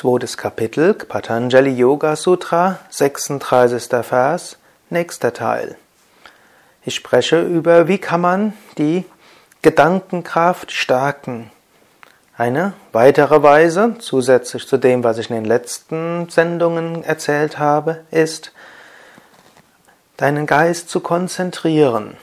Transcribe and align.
Zweites 0.00 0.38
Kapitel, 0.38 0.94
Patanjali 0.94 1.72
Yoga 1.72 2.16
Sutra, 2.16 2.78
36. 2.88 4.02
Vers, 4.02 4.56
nächster 4.88 5.34
Teil. 5.34 5.76
Ich 6.86 6.94
spreche 6.94 7.42
über, 7.42 7.86
wie 7.86 7.98
kann 7.98 8.22
man 8.22 8.54
die 8.78 9.04
Gedankenkraft 9.60 10.72
stärken. 10.72 11.50
Eine 12.38 12.72
weitere 12.92 13.42
Weise, 13.42 13.96
zusätzlich 13.98 14.66
zu 14.66 14.78
dem, 14.78 15.04
was 15.04 15.18
ich 15.18 15.28
in 15.28 15.36
den 15.36 15.44
letzten 15.44 16.30
Sendungen 16.30 17.04
erzählt 17.04 17.58
habe, 17.58 18.00
ist, 18.10 18.52
deinen 20.16 20.46
Geist 20.46 20.88
zu 20.88 21.00
konzentrieren. 21.00 22.16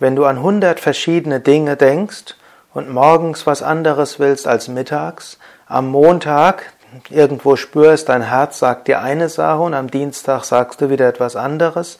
Wenn 0.00 0.16
du 0.16 0.24
an 0.24 0.42
hundert 0.42 0.80
verschiedene 0.80 1.38
Dinge 1.38 1.76
denkst 1.76 2.34
und 2.72 2.90
morgens 2.90 3.46
was 3.46 3.62
anderes 3.62 4.18
willst 4.18 4.48
als 4.48 4.66
mittags, 4.66 5.38
am 5.68 5.86
Montag 5.86 6.74
irgendwo 7.10 7.56
spürst, 7.56 8.08
dein 8.08 8.22
Herz 8.22 8.58
sagt 8.58 8.88
dir 8.88 9.00
eine 9.00 9.28
Sache 9.28 9.60
und 9.60 9.74
am 9.74 9.90
Dienstag 9.90 10.44
sagst 10.44 10.80
du 10.80 10.90
wieder 10.90 11.08
etwas 11.08 11.36
anderes. 11.36 11.98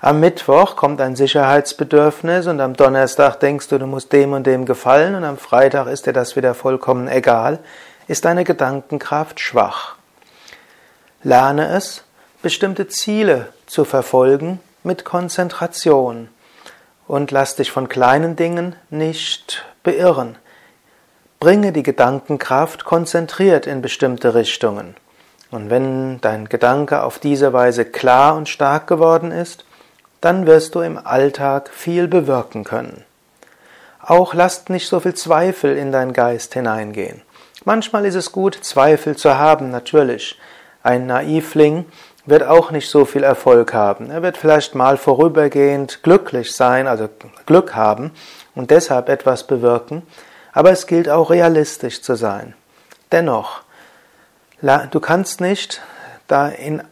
Am 0.00 0.20
Mittwoch 0.20 0.76
kommt 0.76 1.00
ein 1.00 1.16
Sicherheitsbedürfnis 1.16 2.46
und 2.46 2.60
am 2.60 2.74
Donnerstag 2.74 3.36
denkst 3.40 3.68
du, 3.68 3.78
du 3.78 3.86
musst 3.86 4.12
dem 4.12 4.32
und 4.32 4.46
dem 4.46 4.66
gefallen 4.66 5.14
und 5.14 5.24
am 5.24 5.38
Freitag 5.38 5.86
ist 5.86 6.06
dir 6.06 6.12
das 6.12 6.36
wieder 6.36 6.54
vollkommen 6.54 7.08
egal, 7.08 7.58
ist 8.06 8.24
deine 8.26 8.44
Gedankenkraft 8.44 9.40
schwach. 9.40 9.96
Lerne 11.22 11.68
es, 11.68 12.04
bestimmte 12.42 12.86
Ziele 12.86 13.48
zu 13.66 13.86
verfolgen 13.86 14.60
mit 14.82 15.06
Konzentration 15.06 16.28
und 17.06 17.30
lass 17.30 17.56
dich 17.56 17.70
von 17.70 17.88
kleinen 17.88 18.36
Dingen 18.36 18.76
nicht 18.90 19.64
beirren. 19.82 20.36
Bringe 21.44 21.72
die 21.72 21.82
Gedankenkraft 21.82 22.86
konzentriert 22.86 23.66
in 23.66 23.82
bestimmte 23.82 24.34
Richtungen. 24.34 24.96
Und 25.50 25.68
wenn 25.68 26.18
dein 26.22 26.48
Gedanke 26.48 27.02
auf 27.02 27.18
diese 27.18 27.52
Weise 27.52 27.84
klar 27.84 28.34
und 28.34 28.48
stark 28.48 28.86
geworden 28.86 29.30
ist, 29.30 29.66
dann 30.22 30.46
wirst 30.46 30.74
du 30.74 30.80
im 30.80 30.96
Alltag 30.96 31.68
viel 31.68 32.08
bewirken 32.08 32.64
können. 32.64 33.04
Auch 34.00 34.32
lasst 34.32 34.70
nicht 34.70 34.88
so 34.88 35.00
viel 35.00 35.12
Zweifel 35.12 35.76
in 35.76 35.92
deinen 35.92 36.14
Geist 36.14 36.54
hineingehen. 36.54 37.20
Manchmal 37.66 38.06
ist 38.06 38.14
es 38.14 38.32
gut, 38.32 38.54
Zweifel 38.62 39.14
zu 39.14 39.36
haben, 39.36 39.70
natürlich. 39.70 40.38
Ein 40.82 41.06
Naivling 41.06 41.84
wird 42.24 42.44
auch 42.44 42.70
nicht 42.70 42.88
so 42.88 43.04
viel 43.04 43.22
Erfolg 43.22 43.74
haben. 43.74 44.10
Er 44.10 44.22
wird 44.22 44.38
vielleicht 44.38 44.74
mal 44.74 44.96
vorübergehend 44.96 46.02
glücklich 46.02 46.52
sein, 46.52 46.86
also 46.86 47.10
Glück 47.44 47.74
haben 47.74 48.12
und 48.54 48.70
deshalb 48.70 49.10
etwas 49.10 49.46
bewirken, 49.46 50.04
aber 50.54 50.70
es 50.70 50.86
gilt 50.86 51.08
auch 51.08 51.30
realistisch 51.30 52.00
zu 52.00 52.14
sein. 52.14 52.54
Dennoch, 53.12 53.62
du 54.62 55.00
kannst 55.00 55.40
nicht 55.40 55.82
da 56.28 56.48
in, 56.48 56.82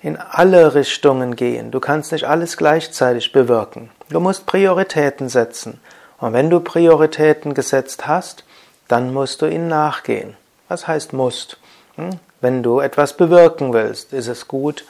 in 0.00 0.16
alle 0.16 0.74
Richtungen 0.74 1.36
gehen. 1.36 1.70
Du 1.70 1.80
kannst 1.80 2.12
nicht 2.12 2.24
alles 2.24 2.56
gleichzeitig 2.56 3.32
bewirken. 3.32 3.90
Du 4.08 4.20
musst 4.20 4.46
Prioritäten 4.46 5.28
setzen. 5.28 5.80
Und 6.18 6.32
wenn 6.32 6.48
du 6.48 6.60
Prioritäten 6.60 7.52
gesetzt 7.52 8.06
hast, 8.06 8.44
dann 8.86 9.12
musst 9.12 9.42
du 9.42 9.46
ihnen 9.46 9.68
nachgehen. 9.68 10.36
Was 10.68 10.86
heißt 10.86 11.12
musst? 11.12 11.58
Hm? 11.96 12.10
Wenn 12.40 12.62
du 12.62 12.80
etwas 12.80 13.16
bewirken 13.16 13.72
willst, 13.72 14.12
ist 14.12 14.28
es 14.28 14.48
gut, 14.48 14.84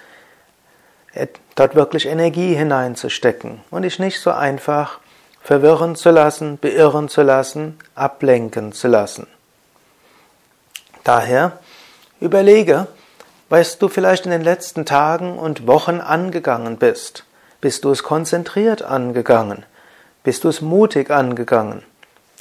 dort 1.55 1.75
wirklich 1.75 2.07
Energie 2.07 2.55
hineinzustecken 2.55 3.61
und 3.71 3.83
dich 3.83 3.99
nicht 3.99 4.21
so 4.21 4.31
einfach 4.31 5.01
verwirren 5.43 5.97
zu 5.97 6.11
lassen, 6.11 6.59
beirren 6.59 7.09
zu 7.09 7.23
lassen, 7.23 7.79
ablenken 7.95 8.73
zu 8.73 8.89
lassen. 8.89 9.27
Daher 11.05 11.59
überlege, 12.21 12.87
was 13.49 13.79
du 13.79 13.89
vielleicht 13.89 14.25
in 14.25 14.31
den 14.31 14.43
letzten 14.43 14.87
Tagen 14.87 15.39
und 15.39 15.67
Wochen 15.67 16.01
angegangen 16.01 16.79
bist. 16.79 17.25
Bist 17.61 17.85
du 17.85 17.91
es 17.91 18.03
konzentriert 18.03 18.83
angegangen? 18.83 19.65
Bist 20.25 20.45
du 20.45 20.49
es 20.49 20.61
mutig 20.61 21.11
angegangen? 21.11 21.83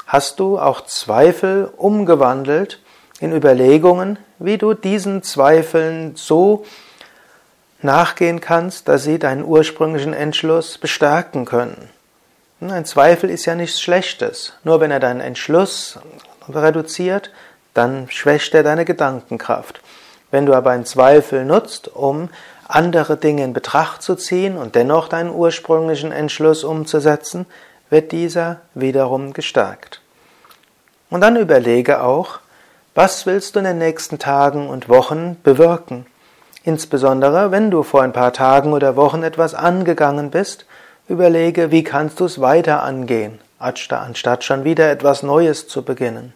Hast 0.05 0.39
du 0.39 0.59
auch 0.59 0.81
Zweifel 0.81 1.71
umgewandelt 1.75 2.79
in 3.19 3.35
Überlegungen, 3.35 4.19
wie 4.39 4.57
du 4.57 4.73
diesen 4.73 5.23
Zweifeln 5.23 6.15
so 6.15 6.65
nachgehen 7.81 8.41
kannst, 8.41 8.87
dass 8.87 9.03
sie 9.03 9.19
deinen 9.19 9.43
ursprünglichen 9.43 10.13
Entschluss 10.13 10.77
bestärken 10.77 11.45
können? 11.45 11.89
Ein 12.69 12.85
Zweifel 12.85 13.31
ist 13.31 13.45
ja 13.45 13.55
nichts 13.55 13.81
Schlechtes. 13.81 14.53
Nur 14.63 14.79
wenn 14.81 14.91
er 14.91 14.99
deinen 14.99 15.19
Entschluss 15.19 15.97
reduziert, 16.47 17.31
dann 17.73 18.07
schwächt 18.11 18.53
er 18.53 18.61
deine 18.61 18.85
Gedankenkraft. 18.85 19.81
Wenn 20.29 20.45
du 20.45 20.53
aber 20.53 20.69
einen 20.69 20.85
Zweifel 20.85 21.43
nutzt, 21.43 21.87
um 21.87 22.29
andere 22.67 23.17
Dinge 23.17 23.43
in 23.43 23.53
Betracht 23.53 24.03
zu 24.03 24.15
ziehen 24.15 24.57
und 24.57 24.75
dennoch 24.75 25.07
deinen 25.07 25.31
ursprünglichen 25.31 26.11
Entschluss 26.11 26.63
umzusetzen, 26.63 27.47
wird 27.89 28.11
dieser 28.11 28.61
wiederum 28.75 29.33
gestärkt. 29.33 29.99
Und 31.09 31.21
dann 31.21 31.37
überlege 31.37 32.03
auch, 32.03 32.41
was 32.93 33.25
willst 33.25 33.55
du 33.55 33.59
in 33.59 33.65
den 33.65 33.79
nächsten 33.79 34.19
Tagen 34.19 34.69
und 34.69 34.87
Wochen 34.87 35.35
bewirken? 35.41 36.05
Insbesondere, 36.63 37.49
wenn 37.49 37.71
du 37.71 37.81
vor 37.81 38.03
ein 38.03 38.13
paar 38.13 38.33
Tagen 38.33 38.71
oder 38.71 38.95
Wochen 38.95 39.23
etwas 39.23 39.55
angegangen 39.55 40.29
bist 40.29 40.67
Überlege, 41.11 41.71
wie 41.71 41.83
kannst 41.83 42.21
du 42.21 42.25
es 42.25 42.39
weiter 42.39 42.83
angehen, 42.83 43.39
anstatt 43.59 44.45
schon 44.45 44.63
wieder 44.63 44.89
etwas 44.89 45.23
Neues 45.23 45.67
zu 45.67 45.83
beginnen. 45.83 46.31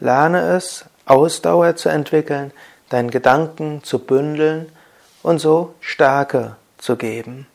Lerne 0.00 0.56
es, 0.56 0.84
Ausdauer 1.06 1.76
zu 1.76 1.88
entwickeln, 1.88 2.50
deinen 2.88 3.08
Gedanken 3.08 3.84
zu 3.84 4.00
bündeln 4.00 4.66
und 5.22 5.38
so 5.38 5.74
Stärke 5.78 6.56
zu 6.78 6.96
geben. 6.96 7.46